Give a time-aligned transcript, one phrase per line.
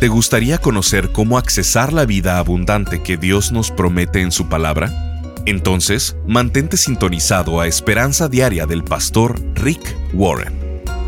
[0.00, 4.90] ¿Te gustaría conocer cómo accesar la vida abundante que Dios nos promete en su palabra?
[5.44, 10.58] Entonces, mantente sintonizado a Esperanza Diaria del pastor Rick Warren.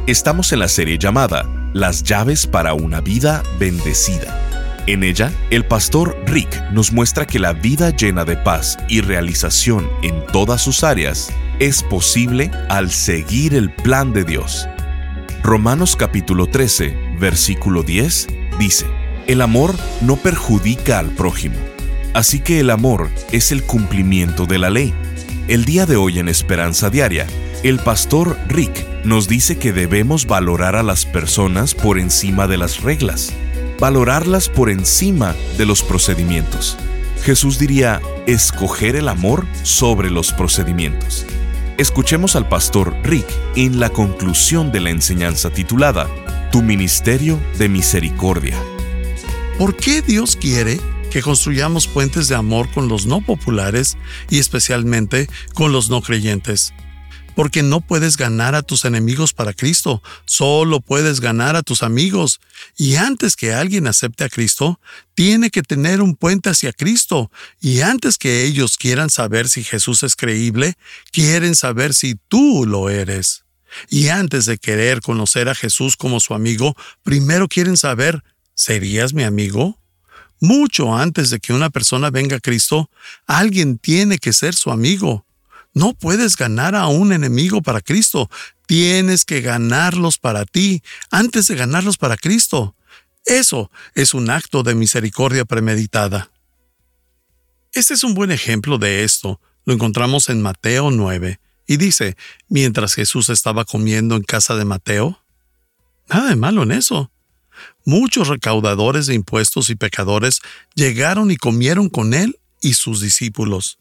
[0.07, 4.39] Estamos en la serie llamada Las llaves para una vida bendecida.
[4.87, 9.89] En ella, el pastor Rick nos muestra que la vida llena de paz y realización
[10.03, 14.69] en todas sus áreas es posible al seguir el plan de Dios.
[15.43, 18.87] Romanos capítulo 13, versículo 10 dice,
[19.27, 21.57] el amor no perjudica al prójimo,
[22.15, 24.93] así que el amor es el cumplimiento de la ley.
[25.49, 27.27] El día de hoy en Esperanza Diaria,
[27.63, 32.83] el pastor Rick nos dice que debemos valorar a las personas por encima de las
[32.83, 33.33] reglas,
[33.79, 36.77] valorarlas por encima de los procedimientos.
[37.23, 41.25] Jesús diría, escoger el amor sobre los procedimientos.
[41.79, 46.09] Escuchemos al pastor Rick en la conclusión de la enseñanza titulada
[46.53, 48.63] Tu Ministerio de Misericordia.
[49.57, 50.79] ¿Por qué Dios quiere
[51.11, 53.97] que construyamos puentes de amor con los no populares
[54.29, 56.75] y especialmente con los no creyentes?
[57.35, 62.39] Porque no puedes ganar a tus enemigos para Cristo, solo puedes ganar a tus amigos.
[62.77, 64.79] Y antes que alguien acepte a Cristo,
[65.15, 67.31] tiene que tener un puente hacia Cristo.
[67.63, 70.75] Y antes que ellos quieran saber si Jesús es creíble,
[71.13, 73.43] quieren saber si tú lo eres.
[73.89, 78.23] Y antes de querer conocer a Jesús como su amigo, primero quieren saber,
[78.55, 79.79] ¿serías mi amigo?
[80.41, 82.91] Mucho antes de que una persona venga a Cristo,
[83.27, 85.25] alguien tiene que ser su amigo.
[85.75, 88.29] No puedes ganar a un enemigo para Cristo,
[88.67, 92.75] tienes que ganarlos para ti antes de ganarlos para Cristo.
[93.25, 96.31] Eso es un acto de misericordia premeditada.
[97.73, 99.41] Este es un buen ejemplo de esto.
[99.65, 101.39] Lo encontramos en Mateo 9.
[101.67, 102.17] Y dice,
[102.49, 105.23] mientras Jesús estaba comiendo en casa de Mateo.
[106.09, 107.11] Nada de malo en eso.
[107.85, 110.41] Muchos recaudadores de impuestos y pecadores
[110.75, 113.79] llegaron y comieron con él y sus discípulos.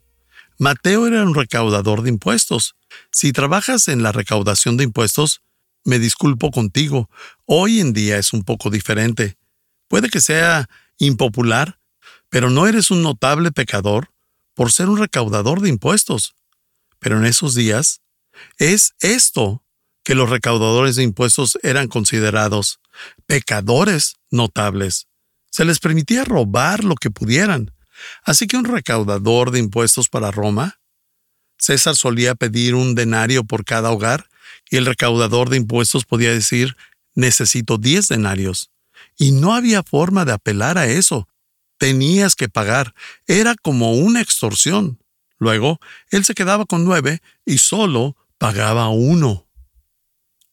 [0.57, 2.75] Mateo era un recaudador de impuestos.
[3.11, 5.41] Si trabajas en la recaudación de impuestos,
[5.83, 7.09] me disculpo contigo,
[7.45, 9.37] hoy en día es un poco diferente.
[9.87, 10.69] Puede que sea
[10.99, 11.79] impopular,
[12.29, 14.11] pero no eres un notable pecador
[14.53, 16.35] por ser un recaudador de impuestos.
[17.01, 18.01] Pero en esos días,
[18.57, 19.63] es esto
[20.03, 22.79] que los recaudadores de impuestos eran considerados
[23.25, 25.07] pecadores notables.
[25.49, 27.71] Se les permitía robar lo que pudieran.
[28.23, 30.79] Así que un recaudador de impuestos para Roma,
[31.57, 34.29] César solía pedir un denario por cada hogar
[34.69, 36.77] y el recaudador de impuestos podía decir,
[37.13, 38.71] necesito diez denarios.
[39.17, 41.27] Y no había forma de apelar a eso.
[41.77, 42.93] Tenías que pagar.
[43.27, 45.00] Era como una extorsión.
[45.41, 45.79] Luego,
[46.11, 49.47] él se quedaba con nueve y solo pagaba uno.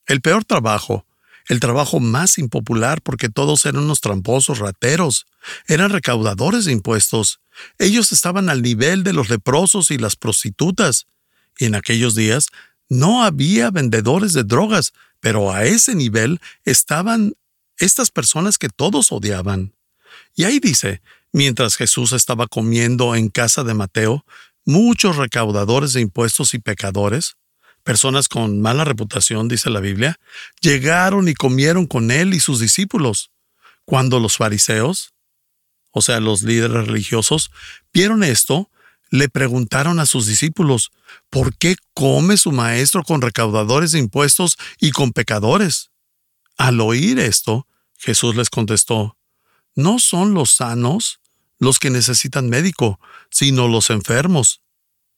[0.06, 1.04] El peor trabajo,
[1.46, 5.26] el trabajo más impopular porque todos eran unos tramposos rateros,
[5.66, 7.40] eran recaudadores de impuestos.
[7.78, 11.06] Ellos estaban al nivel de los leprosos y las prostitutas.
[11.58, 12.46] Y en aquellos días
[12.88, 17.34] no había vendedores de drogas, pero a ese nivel estaban
[17.76, 19.74] estas personas que todos odiaban.
[20.34, 24.24] Y ahí dice, mientras Jesús estaba comiendo en casa de Mateo,
[24.68, 27.38] muchos recaudadores de impuestos y pecadores,
[27.84, 30.20] personas con mala reputación, dice la Biblia,
[30.60, 33.30] llegaron y comieron con él y sus discípulos.
[33.86, 35.14] Cuando los fariseos,
[35.90, 37.50] o sea, los líderes religiosos,
[37.94, 38.70] vieron esto,
[39.08, 40.90] le preguntaron a sus discípulos,
[41.30, 45.92] ¿por qué come su maestro con recaudadores de impuestos y con pecadores?
[46.58, 49.16] Al oír esto, Jesús les contestó,
[49.74, 51.20] ¿no son los sanos
[51.58, 54.62] los que necesitan médico, sino los enfermos.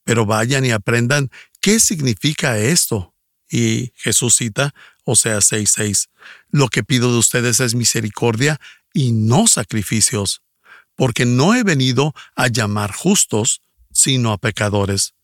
[0.05, 1.31] Pero vayan y aprendan
[1.61, 3.15] qué significa esto.
[3.51, 4.75] Y Jesús cita,
[5.05, 6.09] o sea, 6.6,
[6.51, 8.61] lo que pido de ustedes es misericordia
[8.93, 10.43] y no sacrificios,
[10.95, 13.63] porque no he venido a llamar justos,
[13.93, 15.15] sino a pecadores.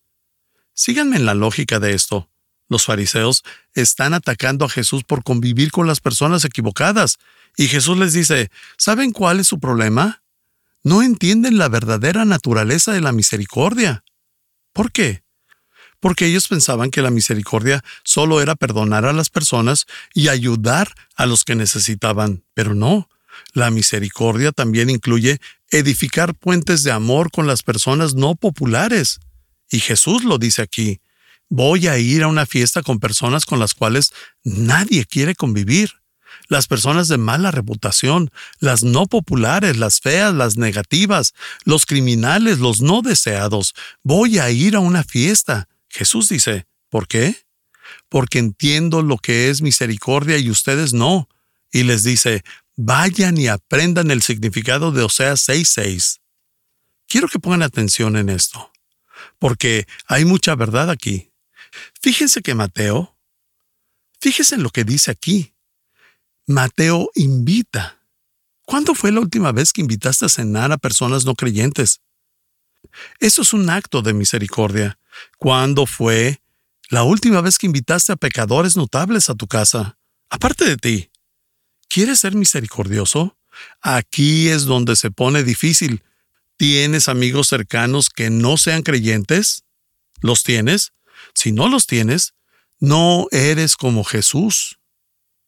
[0.74, 2.28] Síganme en la lógica de esto.
[2.68, 3.44] Los fariseos
[3.74, 7.18] están atacando a Jesús por convivir con las personas equivocadas,
[7.56, 10.22] y Jesús les dice, ¿saben cuál es su problema?
[10.86, 14.04] No entienden la verdadera naturaleza de la misericordia.
[14.72, 15.24] ¿Por qué?
[15.98, 21.26] Porque ellos pensaban que la misericordia solo era perdonar a las personas y ayudar a
[21.26, 23.08] los que necesitaban, pero no.
[23.52, 25.40] La misericordia también incluye
[25.72, 29.18] edificar puentes de amor con las personas no populares.
[29.68, 31.00] Y Jesús lo dice aquí.
[31.48, 34.12] Voy a ir a una fiesta con personas con las cuales
[34.44, 35.94] nadie quiere convivir
[36.48, 41.34] las personas de mala reputación, las no populares, las feas, las negativas,
[41.64, 43.74] los criminales, los no deseados.
[44.02, 45.68] Voy a ir a una fiesta.
[45.88, 47.46] Jesús dice, ¿por qué?
[48.08, 51.28] Porque entiendo lo que es misericordia y ustedes no.
[51.72, 52.42] Y les dice,
[52.76, 56.20] vayan y aprendan el significado de Oseas 6.6.
[57.08, 58.72] Quiero que pongan atención en esto,
[59.38, 61.30] porque hay mucha verdad aquí.
[62.02, 63.16] Fíjense que Mateo,
[64.20, 65.55] fíjense en lo que dice aquí.
[66.48, 68.00] Mateo invita.
[68.64, 72.02] ¿Cuándo fue la última vez que invitaste a cenar a personas no creyentes?
[73.18, 74.96] Eso es un acto de misericordia.
[75.38, 76.40] ¿Cuándo fue
[76.88, 79.98] la última vez que invitaste a pecadores notables a tu casa?
[80.30, 81.10] Aparte de ti.
[81.88, 83.36] ¿Quieres ser misericordioso?
[83.80, 86.04] Aquí es donde se pone difícil.
[86.56, 89.64] ¿Tienes amigos cercanos que no sean creyentes?
[90.20, 90.92] ¿Los tienes?
[91.34, 92.34] Si no los tienes,
[92.78, 94.78] no eres como Jesús.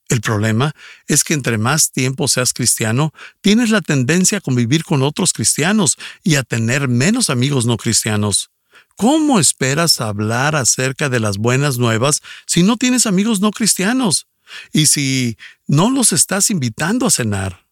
[0.08, 0.74] El problema
[1.06, 3.12] es que entre más tiempo seas cristiano,
[3.42, 8.50] tienes la tendencia a convivir con otros cristianos y a tener menos amigos no cristianos.
[8.96, 14.26] ¿Cómo esperas hablar acerca de las buenas nuevas si no tienes amigos no cristianos?
[14.72, 17.66] Y si no los estás invitando a cenar.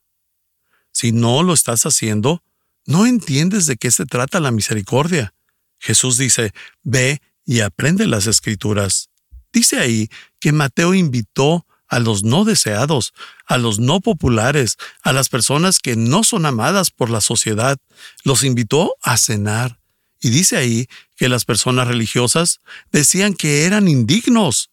[0.93, 2.45] Si no lo estás haciendo,
[2.85, 5.35] no entiendes de qué se trata la misericordia.
[5.79, 6.53] Jesús dice,
[6.83, 9.11] ve y aprende las escrituras.
[9.53, 13.13] Dice ahí que Mateo invitó a los no deseados,
[13.47, 17.79] a los no populares, a las personas que no son amadas por la sociedad.
[18.25, 19.79] Los invitó a cenar.
[20.21, 22.61] Y dice ahí que las personas religiosas
[22.91, 24.71] decían que eran indignos.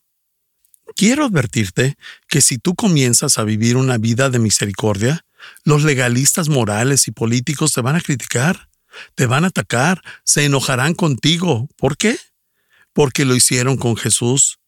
[0.96, 1.96] Quiero advertirte
[2.28, 5.26] que si tú comienzas a vivir una vida de misericordia,
[5.64, 8.70] los legalistas morales y políticos te van a criticar,
[9.16, 11.68] te van a atacar, se enojarán contigo.
[11.78, 12.18] ¿Por qué?
[12.94, 14.60] Porque lo hicieron con Jesús.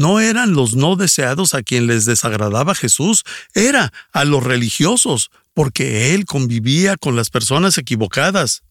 [0.00, 6.14] No eran los no deseados a quien les desagradaba Jesús, era a los religiosos, porque
[6.14, 8.62] Él convivía con las personas equivocadas.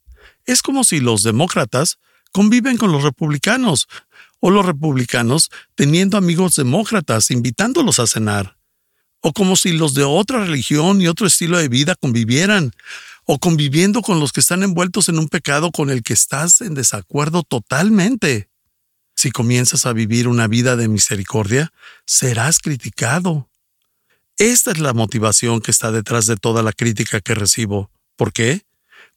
[0.48, 2.00] Es como si los demócratas
[2.32, 3.88] conviven con los republicanos,
[4.40, 8.58] o los republicanos teniendo amigos demócratas, invitándolos a cenar,
[9.22, 12.72] o como si los de otra religión y otro estilo de vida convivieran,
[13.26, 16.74] o conviviendo con los que están envueltos en un pecado con el que estás en
[16.74, 18.50] desacuerdo totalmente.
[19.22, 21.74] Si comienzas a vivir una vida de misericordia,
[22.06, 23.50] serás criticado.
[24.38, 27.92] Esta es la motivación que está detrás de toda la crítica que recibo.
[28.16, 28.62] ¿Por qué?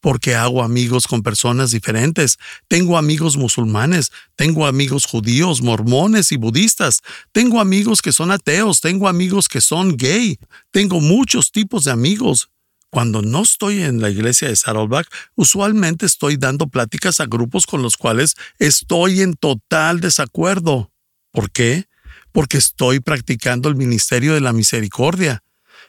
[0.01, 2.41] Porque hago amigos con personas diferentes.
[2.67, 7.03] Tengo amigos musulmanes, tengo amigos judíos, mormones y budistas.
[7.31, 10.37] Tengo amigos que son ateos, tengo amigos que son gay.
[10.73, 12.51] Tengo muchos tipos de amigos.
[12.93, 17.81] Cuando no estoy en la iglesia de Saddleback, usualmente estoy dando pláticas a grupos con
[17.81, 20.93] los cuales estoy en total desacuerdo.
[21.31, 21.89] ¿Por qué?
[22.33, 25.43] Porque estoy practicando el ministerio de la misericordia.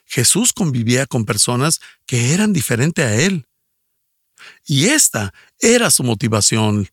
[0.06, 3.48] Jesús convivía con personas que eran diferentes a él.
[4.66, 6.88] Y esta era su motivación.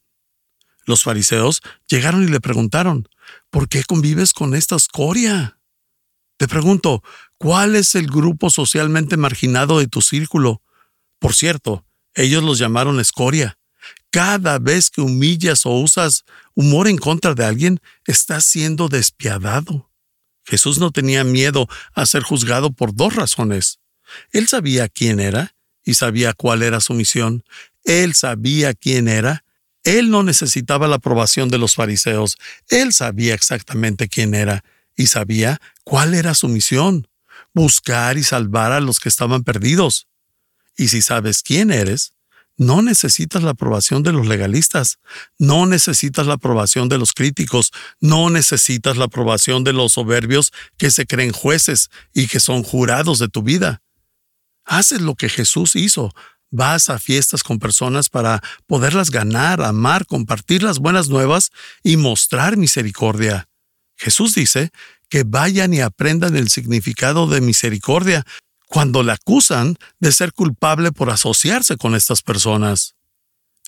[0.87, 3.09] Los fariseos llegaron y le preguntaron,
[3.49, 5.61] ¿por qué convives con esta escoria?
[6.37, 7.05] Te pregunto,
[7.41, 10.63] ¿cuál es el grupo socialmente marginado de tu círculo?
[11.19, 13.59] Por cierto, ellos los llamaron escoria.
[14.11, 19.91] Cada vez que humillas o usas humor en contra de alguien, estás siendo despiadado.
[20.45, 23.79] Jesús no tenía miedo a ser juzgado por dos razones.
[24.33, 27.43] Él sabía quién era y sabía cuál era su misión.
[27.85, 29.45] Él sabía quién era.
[29.83, 32.37] Él no necesitaba la aprobación de los fariseos.
[32.69, 34.63] Él sabía exactamente quién era
[34.95, 37.09] y sabía cuál era su misión,
[37.55, 40.09] buscar y salvar a los que estaban perdidos.
[40.77, 42.13] Y si sabes quién eres,
[42.57, 44.99] no necesitas la aprobación de los legalistas,
[45.39, 50.91] no necesitas la aprobación de los críticos, no necesitas la aprobación de los soberbios que
[50.91, 53.83] se creen jueces y que son jurados de tu vida.
[54.65, 56.13] Haces lo que Jesús hizo,
[56.51, 62.59] vas a fiestas con personas para poderlas ganar, amar, compartir las buenas nuevas y mostrar
[62.59, 63.49] misericordia.
[63.97, 64.71] Jesús dice
[65.11, 68.25] que vayan y aprendan el significado de misericordia
[68.67, 72.95] cuando le acusan de ser culpable por asociarse con estas personas.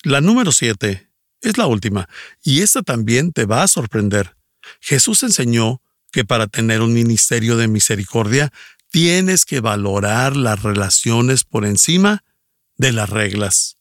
[0.05, 1.11] La número siete
[1.43, 2.09] es la última,
[2.43, 4.37] y esta también te va a sorprender.
[4.81, 5.83] Jesús enseñó
[6.13, 8.53] que para tener un ministerio de misericordia
[8.91, 12.23] tienes que valorar las relaciones por encima
[12.77, 13.79] de las reglas.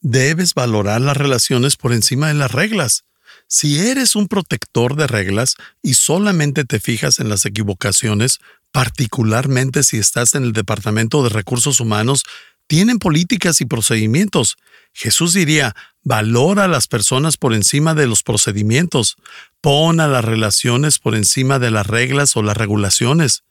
[0.00, 3.04] Debes valorar las relaciones por encima de las reglas.
[3.48, 8.40] Si eres un protector de reglas y solamente te fijas en las equivocaciones,
[8.72, 12.24] particularmente si estás en el Departamento de Recursos Humanos,
[12.66, 14.58] tienen políticas y procedimientos.
[14.92, 19.16] Jesús diría, valora a las personas por encima de los procedimientos,
[19.62, 23.44] pon a las relaciones por encima de las reglas o las regulaciones.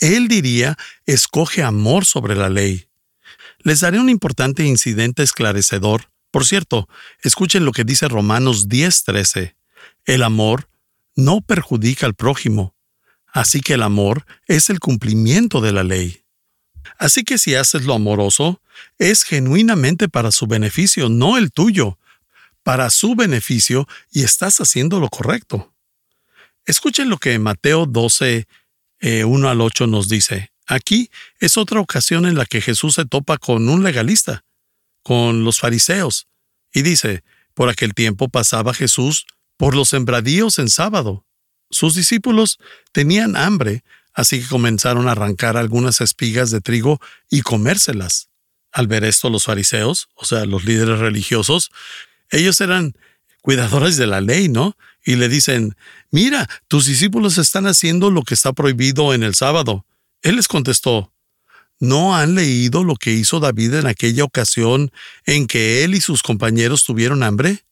[0.00, 2.86] Él diría, escoge amor sobre la ley.
[3.58, 6.88] Les daré un importante incidente esclarecedor por cierto,
[7.22, 9.54] escuchen lo que dice Romanos 10:13.
[10.04, 10.68] El amor
[11.14, 12.74] no perjudica al prójimo,
[13.28, 16.24] así que el amor es el cumplimiento de la ley.
[16.98, 18.60] Así que si haces lo amoroso,
[18.98, 22.00] es genuinamente para su beneficio, no el tuyo,
[22.64, 25.72] para su beneficio y estás haciendo lo correcto.
[26.66, 28.48] Escuchen lo que Mateo 12,
[29.24, 30.50] 1 eh, al 8 nos dice.
[30.66, 34.42] Aquí es otra ocasión en la que Jesús se topa con un legalista,
[35.04, 36.26] con los fariseos,
[36.72, 37.22] y dice,
[37.54, 41.24] por aquel tiempo pasaba Jesús por los sembradíos en sábado.
[41.70, 42.58] Sus discípulos
[42.90, 48.28] tenían hambre, así que comenzaron a arrancar algunas espigas de trigo y comérselas.
[48.72, 51.70] Al ver esto los fariseos, o sea, los líderes religiosos,
[52.30, 52.96] ellos eran
[53.40, 54.76] cuidadores de la ley, ¿no?
[55.04, 55.76] Y le dicen,
[56.10, 59.86] mira, tus discípulos están haciendo lo que está prohibido en el sábado.
[60.22, 61.12] Él les contestó,
[61.84, 64.90] ¿no han leído lo que hizo David en aquella ocasión
[65.26, 67.64] en que él y sus compañeros tuvieron hambre?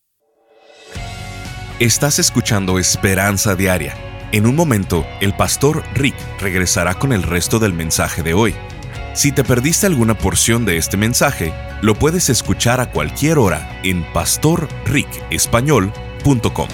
[1.80, 3.96] Estás escuchando Esperanza Diaria.
[4.30, 8.54] En un momento, el pastor Rick regresará con el resto del mensaje de hoy.
[9.14, 11.52] Si te perdiste alguna porción de este mensaje,
[11.82, 16.68] lo puedes escuchar a cualquier hora en pastorricespañol.com.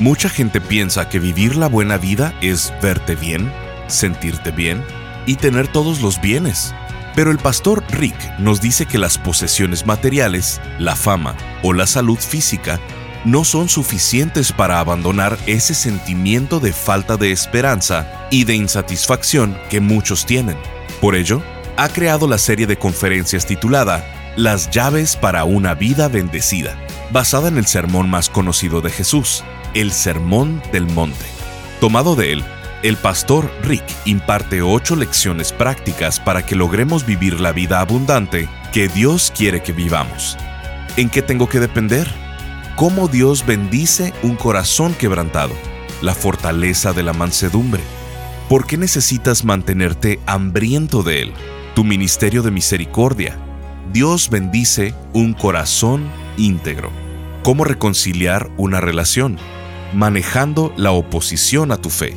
[0.00, 3.50] Mucha gente piensa que vivir la buena vida es verte bien,
[3.88, 4.84] sentirte bien
[5.26, 6.74] y tener todos los bienes.
[7.14, 12.18] Pero el pastor Rick nos dice que las posesiones materiales, la fama o la salud
[12.18, 12.80] física
[13.24, 19.80] no son suficientes para abandonar ese sentimiento de falta de esperanza y de insatisfacción que
[19.80, 20.56] muchos tienen.
[21.00, 21.42] Por ello,
[21.76, 26.78] ha creado la serie de conferencias titulada Las llaves para una vida bendecida,
[27.10, 29.42] basada en el sermón más conocido de Jesús,
[29.74, 31.26] el Sermón del Monte.
[31.80, 32.44] Tomado de él,
[32.82, 38.88] el pastor Rick imparte ocho lecciones prácticas para que logremos vivir la vida abundante que
[38.88, 40.36] Dios quiere que vivamos.
[40.96, 42.08] ¿En qué tengo que depender?
[42.76, 45.54] ¿Cómo Dios bendice un corazón quebrantado?
[46.02, 47.82] La fortaleza de la mansedumbre
[48.48, 51.32] ¿Por qué necesitas mantenerte hambriento de Él?
[51.74, 53.36] Tu ministerio de misericordia.
[53.92, 56.04] Dios bendice un corazón
[56.36, 56.92] íntegro.
[57.42, 59.36] ¿Cómo reconciliar una relación?
[59.94, 62.16] Manejando la oposición a tu fe.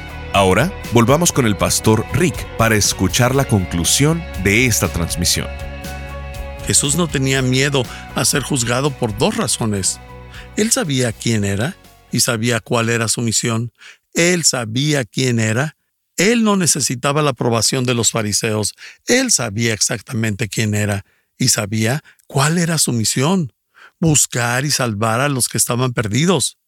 [0.33, 5.47] Ahora, volvamos con el pastor Rick para escuchar la conclusión de esta transmisión.
[6.65, 7.83] Jesús no tenía miedo
[8.15, 9.99] a ser juzgado por dos razones.
[10.55, 11.75] Él sabía quién era
[12.11, 13.73] y sabía cuál era su misión.
[14.13, 15.75] Él sabía quién era
[16.21, 18.75] él no necesitaba la aprobación de los fariseos.
[19.07, 21.03] Él sabía exactamente quién era
[21.37, 23.53] y sabía cuál era su misión,
[23.99, 26.59] buscar y salvar a los que estaban perdidos.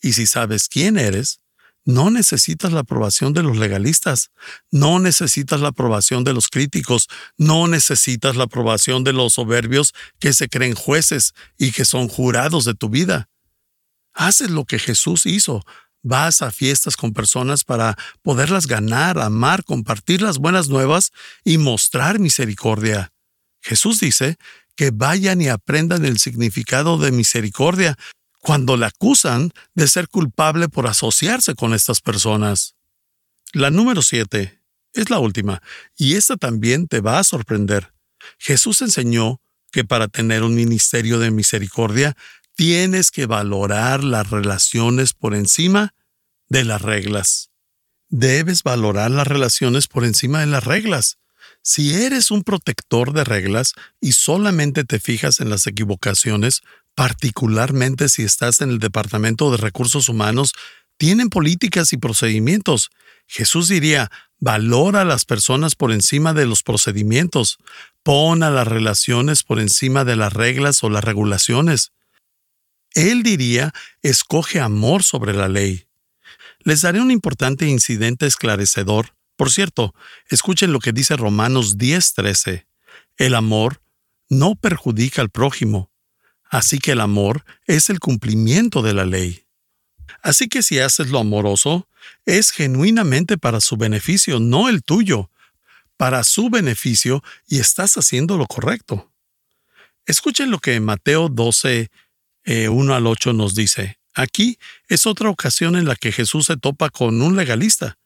[0.00, 1.40] Y si sabes quién eres,
[1.84, 4.30] no necesitas la aprobación de los legalistas,
[4.70, 10.32] no necesitas la aprobación de los críticos, no necesitas la aprobación de los soberbios que
[10.32, 13.28] se creen jueces y que son jurados de tu vida.
[14.14, 15.64] Haces lo que Jesús hizo,
[16.06, 21.12] Vas a fiestas con personas para poderlas ganar, amar, compartir las buenas nuevas
[21.44, 23.10] y mostrar misericordia.
[23.62, 24.36] Jesús dice
[24.76, 27.96] que vayan y aprendan el significado de misericordia
[28.44, 32.74] cuando le acusan de ser culpable por asociarse con estas personas.
[33.54, 34.60] La número siete
[34.92, 35.62] es la última,
[35.96, 37.94] y esta también te va a sorprender.
[38.38, 39.40] Jesús enseñó
[39.72, 42.18] que para tener un ministerio de misericordia
[42.54, 45.94] tienes que valorar las relaciones por encima
[46.50, 47.48] de las reglas.
[48.10, 51.16] Debes valorar las relaciones por encima de las reglas.
[51.62, 53.72] Si eres un protector de reglas
[54.02, 56.60] y solamente te fijas en las equivocaciones,
[56.94, 60.52] particularmente si estás en el Departamento de Recursos Humanos,
[60.96, 62.90] tienen políticas y procedimientos.
[63.26, 67.58] Jesús diría, valora a las personas por encima de los procedimientos,
[68.02, 71.92] pon a las relaciones por encima de las reglas o las regulaciones.
[72.94, 73.72] Él diría,
[74.02, 75.86] escoge amor sobre la ley.
[76.60, 79.14] Les daré un importante incidente esclarecedor.
[79.36, 79.94] Por cierto,
[80.28, 82.66] escuchen lo que dice Romanos 10:13.
[83.16, 83.82] El amor
[84.28, 85.90] no perjudica al prójimo.
[86.54, 89.44] Así que el amor es el cumplimiento de la ley.
[90.22, 91.88] Así que si haces lo amoroso,
[92.26, 95.32] es genuinamente para su beneficio, no el tuyo,
[95.96, 99.10] para su beneficio y estás haciendo lo correcto.
[100.06, 101.90] Escuchen lo que Mateo 12,
[102.46, 103.98] 1 eh, al 8 nos dice.
[104.14, 107.98] Aquí es otra ocasión en la que Jesús se topa con un legalista,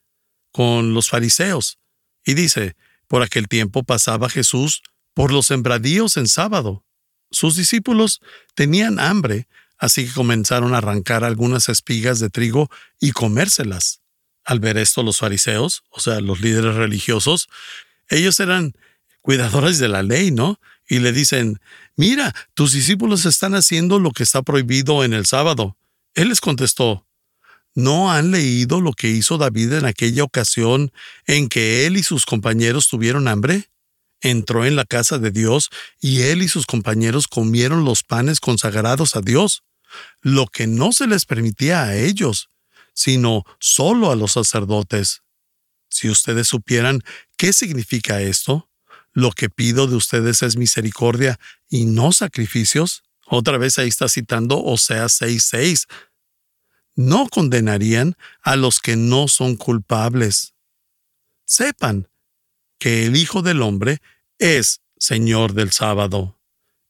[0.53, 1.77] con los fariseos,
[2.25, 2.77] y dice,
[3.09, 6.87] por aquel tiempo pasaba Jesús por los sembradíos en sábado.
[7.31, 8.21] Sus discípulos
[8.55, 12.71] tenían hambre, así que comenzaron a arrancar algunas espigas de trigo
[13.01, 14.01] y comérselas.
[14.45, 17.49] Al ver esto los fariseos, o sea, los líderes religiosos,
[18.09, 18.73] ellos eran
[19.21, 20.59] cuidadores de la ley, ¿no?
[20.89, 21.61] Y le dicen,
[21.97, 25.77] mira, tus discípulos están haciendo lo que está prohibido en el sábado.
[26.15, 27.07] Él les contestó,
[27.75, 30.93] ¿no han leído lo que hizo David en aquella ocasión
[31.27, 33.69] en que él y sus compañeros tuvieron hambre?
[34.21, 35.71] Entró en la casa de Dios
[36.01, 39.63] y él y sus compañeros comieron los panes consagrados a Dios,
[40.21, 42.51] lo que no se les permitía a ellos,
[42.95, 45.23] sino solo a los sacerdotes.
[45.89, 47.03] Si ustedes supieran
[47.37, 48.69] qué significa esto,
[49.13, 53.03] lo que pido de ustedes es misericordia y no sacrificios.
[53.27, 55.87] Otra vez ahí está citando Oseas 6:6.
[56.95, 60.55] No condenarían a los que no son culpables.
[61.45, 62.09] Sepan
[62.79, 63.99] que el Hijo del Hombre
[64.39, 66.39] es Señor del sábado.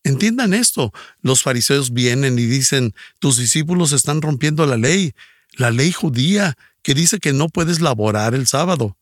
[0.04, 0.92] Entiendan esto.
[1.20, 5.14] Los fariseos vienen y dicen, tus discípulos están rompiendo la ley
[5.58, 8.96] la ley judía que dice que no puedes laborar el sábado.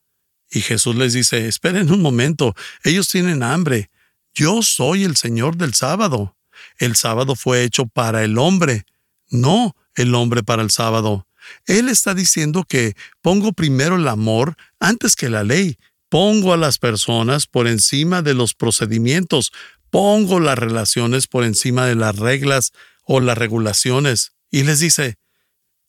[0.50, 3.90] Y Jesús les dice, esperen un momento, ellos tienen hambre.
[4.34, 6.36] Yo soy el Señor del sábado.
[6.78, 8.86] El sábado fue hecho para el hombre,
[9.28, 11.26] no el hombre para el sábado.
[11.66, 15.78] Él está diciendo que pongo primero el amor antes que la ley.
[16.08, 19.52] Pongo a las personas por encima de los procedimientos.
[19.90, 22.72] Pongo las relaciones por encima de las reglas
[23.04, 24.32] o las regulaciones.
[24.50, 25.16] Y les dice,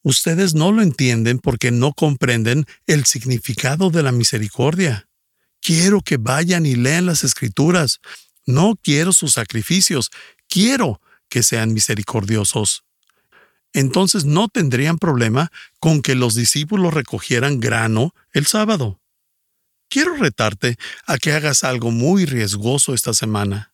[0.08, 5.10] Ustedes no lo entienden porque no comprenden el significado de la misericordia.
[5.60, 8.00] Quiero que vayan y lean las escrituras.
[8.46, 10.10] No quiero sus sacrificios.
[10.48, 12.86] Quiero que sean misericordiosos.
[13.74, 15.52] Entonces no tendrían problema
[15.82, 19.02] con que los discípulos recogieran grano el sábado.
[19.90, 23.74] Quiero retarte a que hagas algo muy riesgoso esta semana.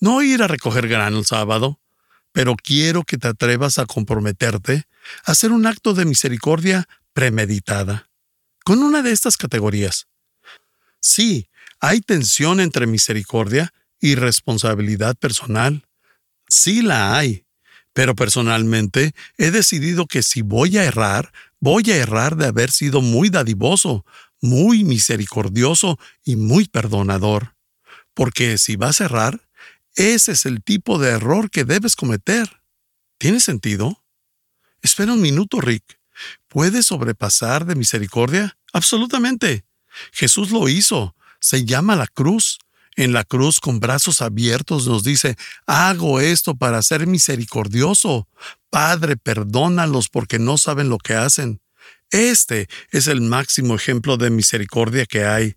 [0.00, 1.80] No ir a recoger grano el sábado,
[2.32, 4.86] pero quiero que te atrevas a comprometerte
[5.24, 8.10] a hacer un acto de misericordia premeditada,
[8.64, 10.08] con una de estas categorías.
[11.00, 11.48] Sí,
[11.80, 15.86] hay tensión entre misericordia y responsabilidad personal.
[16.48, 17.46] Sí la hay,
[17.92, 23.00] pero personalmente he decidido que si voy a errar, voy a errar de haber sido
[23.00, 24.04] muy dadivoso,
[24.40, 27.56] muy misericordioso y muy perdonador.
[28.14, 29.48] Porque si vas a errar,
[29.94, 32.62] ese es el tipo de error que debes cometer.
[33.18, 34.04] ¿Tiene sentido?
[34.82, 35.98] Espera un minuto, Rick.
[36.48, 38.58] ¿Puedes sobrepasar de misericordia?
[38.72, 39.64] Absolutamente.
[40.12, 41.14] Jesús lo hizo.
[41.40, 42.58] Se llama la cruz.
[42.94, 48.26] En la cruz con brazos abiertos nos dice, hago esto para ser misericordioso.
[48.70, 51.60] Padre, perdónalos porque no saben lo que hacen.
[52.16, 55.56] Este es el máximo ejemplo de misericordia que hay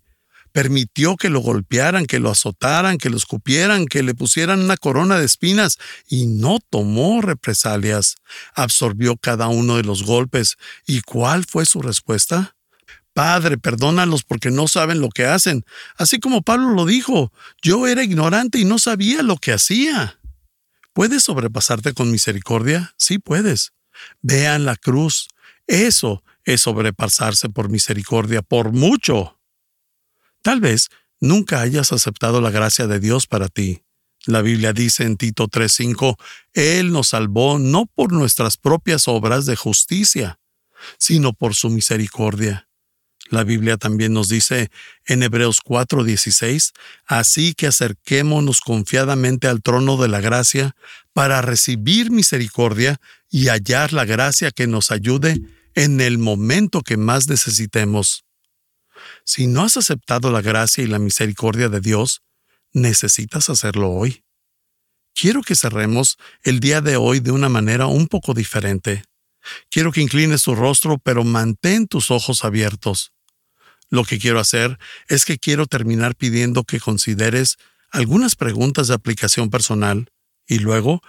[0.52, 5.18] permitió que lo golpearan, que lo azotaran, que lo escupieran, que le pusieran una corona
[5.18, 8.16] de espinas, y no tomó represalias.
[8.54, 10.58] Absorbió cada uno de los golpes.
[10.86, 12.56] ¿Y cuál fue su respuesta?
[13.14, 15.64] Padre, perdónalos porque no saben lo que hacen.
[15.96, 20.18] Así como Pablo lo dijo, yo era ignorante y no sabía lo que hacía.
[20.92, 22.92] ¿Puedes sobrepasarte con misericordia?
[22.98, 23.72] Sí puedes.
[24.20, 25.28] Vean la cruz.
[25.66, 29.38] Eso es sobrepasarse por misericordia, por mucho.
[30.42, 30.88] Tal vez
[31.20, 33.82] nunca hayas aceptado la gracia de Dios para ti.
[34.26, 36.16] La Biblia dice en Tito 3:5,
[36.52, 40.38] Él nos salvó no por nuestras propias obras de justicia,
[40.98, 42.68] sino por su misericordia.
[43.30, 44.70] La Biblia también nos dice
[45.06, 46.72] en Hebreos 4:16,
[47.06, 50.74] Así que acerquémonos confiadamente al trono de la gracia
[51.12, 53.00] para recibir misericordia
[53.30, 55.40] y hallar la gracia que nos ayude
[55.74, 58.24] en el momento que más necesitemos.
[59.24, 62.22] Si no has aceptado la gracia y la misericordia de Dios,
[62.72, 64.24] necesitas hacerlo hoy.
[65.14, 69.04] Quiero que cerremos el día de hoy de una manera un poco diferente.
[69.70, 73.12] Quiero que inclines tu rostro, pero mantén tus ojos abiertos.
[73.88, 74.78] Lo que quiero hacer
[75.08, 77.56] es que quiero terminar pidiendo que consideres
[77.90, 80.10] algunas preguntas de aplicación personal
[80.46, 81.02] y luego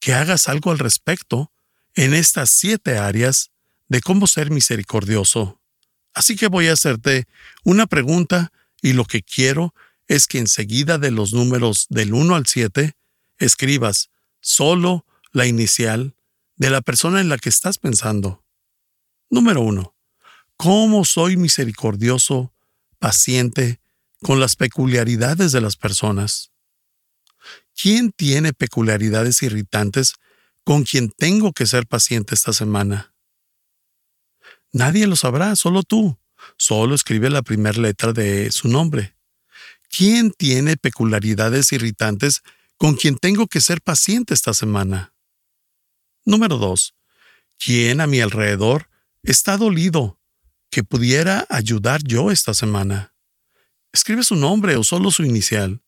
[0.00, 1.52] que hagas algo al respecto
[1.94, 3.50] en estas siete áreas
[3.88, 5.60] de cómo ser misericordioso.
[6.14, 7.26] Así que voy a hacerte
[7.64, 9.74] una pregunta y lo que quiero
[10.06, 12.94] es que enseguida de los números del 1 al 7
[13.38, 16.14] escribas solo la inicial
[16.56, 18.44] de la persona en la que estás pensando.
[19.30, 19.94] Número uno,
[20.56, 22.52] ¿cómo soy misericordioso,
[22.98, 23.80] paciente,
[24.22, 26.50] con las peculiaridades de las personas?
[27.80, 30.14] ¿Quién tiene peculiaridades irritantes
[30.64, 33.12] con quien tengo que ser paciente esta semana?
[34.72, 36.18] Nadie lo sabrá, solo tú.
[36.56, 39.16] Solo escribe la primera letra de su nombre.
[39.88, 42.42] ¿Quién tiene peculiaridades irritantes
[42.76, 45.14] con quien tengo que ser paciente esta semana?
[46.24, 46.94] Número 2.
[47.58, 48.88] ¿Quién a mi alrededor
[49.22, 50.20] está dolido
[50.70, 53.14] que pudiera ayudar yo esta semana?
[53.92, 55.80] Escribe su nombre o solo su inicial.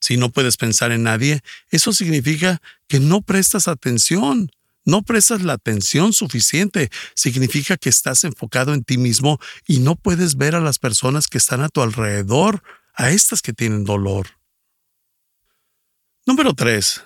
[0.00, 4.50] Si no puedes pensar en nadie, eso significa que no prestas atención
[4.86, 6.90] no prestas la atención suficiente.
[7.14, 11.38] Significa que estás enfocado en ti mismo y no puedes ver a las personas que
[11.38, 12.62] están a tu alrededor,
[12.94, 14.28] a estas que tienen dolor.
[16.24, 17.02] Número 3.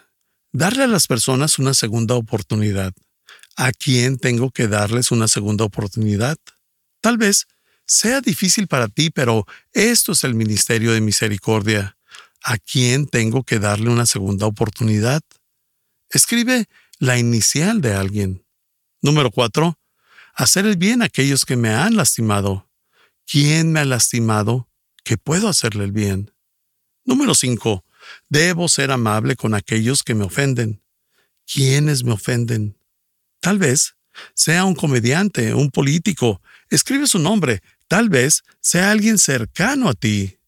[0.53, 2.93] Darle a las personas una segunda oportunidad.
[3.57, 6.37] ¿A quién tengo que darles una segunda oportunidad?
[7.01, 7.47] Tal vez
[7.87, 11.97] sea difícil para ti, pero esto es el ministerio de misericordia.
[12.43, 15.23] ¿A quién tengo que darle una segunda oportunidad?
[16.11, 16.67] Escribe
[17.01, 18.45] la inicial de alguien.
[19.03, 19.79] Número cuatro,
[20.35, 22.69] hacer el bien a aquellos que me han lastimado.
[23.27, 24.69] ¿Quién me ha lastimado?
[25.03, 26.33] Que puedo hacerle el bien.
[27.05, 27.85] Número cinco,
[28.29, 30.83] debo ser amable con aquellos que me ofenden.
[31.47, 32.79] ¿Quiénes me ofenden?
[33.41, 33.97] Tal vez
[34.35, 36.43] sea un comediante, un político.
[36.69, 37.63] Escribe su nombre.
[37.89, 40.39] Tal vez sea alguien cercano a ti.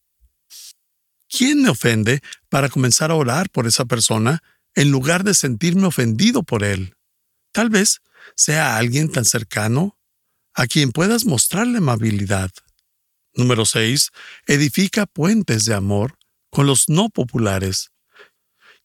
[1.27, 4.43] ¿Quién me ofende para comenzar a orar por esa persona
[4.75, 6.95] en lugar de sentirme ofendido por él.
[7.51, 8.01] Tal vez
[8.35, 9.97] sea alguien tan cercano
[10.53, 12.51] a quien puedas mostrarle amabilidad.
[13.33, 14.11] Número 6.
[14.47, 16.17] Edifica puentes de amor
[16.49, 17.91] con los no populares.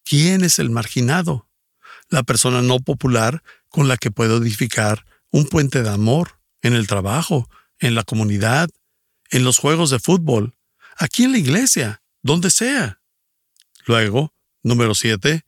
[0.05, 1.48] ¿Quién es el marginado?
[2.09, 6.87] La persona no popular con la que puedo edificar un puente de amor en el
[6.87, 7.48] trabajo,
[7.79, 8.70] en la comunidad,
[9.31, 10.57] en los juegos de fútbol,
[10.96, 13.01] aquí en la iglesia, donde sea.
[13.85, 15.44] Luego, número 7.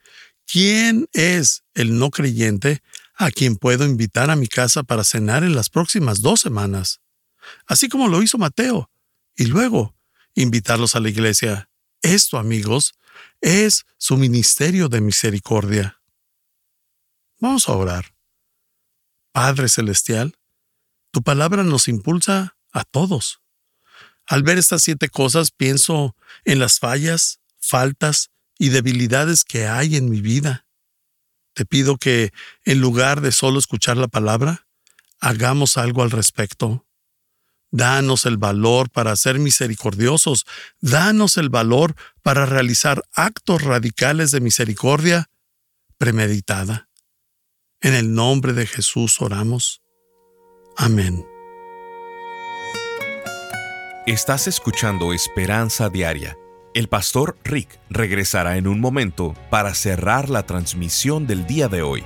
[0.51, 2.83] ¿Quién es el no creyente
[3.15, 7.01] a quien puedo invitar a mi casa para cenar en las próximas dos semanas?
[7.67, 8.91] Así como lo hizo Mateo.
[9.37, 9.95] Y luego,
[10.35, 11.71] invitarlos a la iglesia.
[12.03, 12.95] Esto, amigos,
[13.41, 16.01] es su ministerio de misericordia.
[17.39, 18.13] Vamos a orar.
[19.31, 20.37] Padre Celestial,
[21.13, 23.41] tu palabra nos impulsa a todos.
[24.27, 30.11] Al ver estas siete cosas pienso en las fallas, faltas y debilidades que hay en
[30.11, 30.67] mi vida.
[31.55, 32.31] Te pido que,
[32.67, 34.67] en lugar de solo escuchar la palabra,
[35.19, 36.87] hagamos algo al respecto.
[37.71, 40.45] Danos el valor para ser misericordiosos.
[40.79, 45.31] Danos el valor para realizar actos radicales de misericordia
[45.97, 46.91] premeditada.
[47.81, 49.81] En el nombre de Jesús oramos.
[50.77, 51.25] Amén.
[54.07, 56.37] Estás escuchando Esperanza Diaria
[56.73, 62.05] el pastor Rick regresará en un momento para cerrar la transmisión del día de hoy.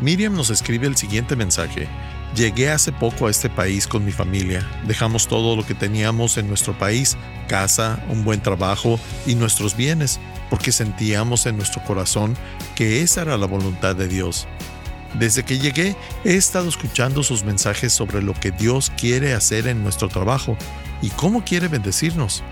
[0.00, 1.86] Miriam nos escribe el siguiente mensaje.
[2.34, 4.68] Llegué hace poco a este país con mi familia.
[4.86, 7.16] Dejamos todo lo que teníamos en nuestro país,
[7.48, 12.36] casa, un buen trabajo y nuestros bienes, porque sentíamos en nuestro corazón
[12.74, 14.48] que esa era la voluntad de Dios.
[15.18, 19.82] Desde que llegué he estado escuchando sus mensajes sobre lo que Dios quiere hacer en
[19.82, 20.56] nuestro trabajo
[21.02, 22.44] y cómo quiere bendecirnos.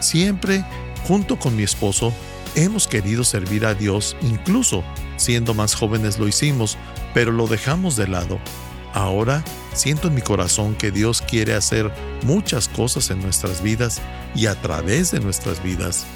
[0.00, 0.64] Siempre,
[1.06, 2.12] junto con mi esposo,
[2.54, 4.84] hemos querido servir a Dios, incluso
[5.16, 6.76] siendo más jóvenes lo hicimos,
[7.14, 8.38] pero lo dejamos de lado.
[8.92, 14.00] Ahora siento en mi corazón que Dios quiere hacer muchas cosas en nuestras vidas
[14.34, 16.06] y a través de nuestras vidas.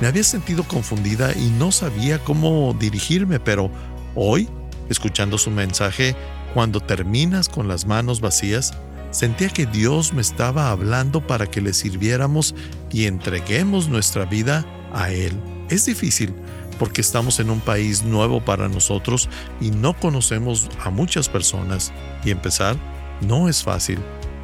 [0.00, 3.70] Me había sentido confundida y no sabía cómo dirigirme, pero
[4.14, 4.48] hoy,
[4.88, 6.16] escuchando su mensaje,
[6.54, 8.72] cuando terminas con las manos vacías,
[9.12, 12.54] Sentía que Dios me estaba hablando para que le sirviéramos
[12.90, 15.38] y entreguemos nuestra vida a Él.
[15.68, 16.34] Es difícil
[16.78, 19.28] porque estamos en un país nuevo para nosotros
[19.60, 21.92] y no conocemos a muchas personas
[22.24, 22.76] y empezar
[23.20, 23.98] no es fácil,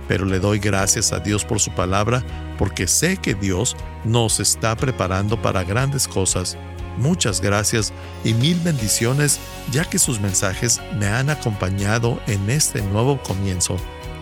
[0.06, 2.22] pero le doy gracias a Dios por su palabra
[2.58, 6.58] porque sé que Dios nos está preparando para grandes cosas.
[6.98, 9.40] Muchas gracias y mil bendiciones
[9.72, 13.78] ya que sus mensajes me han acompañado en este nuevo comienzo.